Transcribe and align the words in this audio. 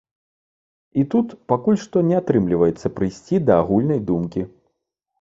І 1.01 1.03
тут 1.15 1.35
пакуль 1.53 1.79
што 1.85 1.97
не 2.09 2.19
атрымліваецца 2.23 2.93
прыйсці 2.99 3.45
да 3.51 3.63
агульнай 3.63 4.07
думкі. 4.13 4.41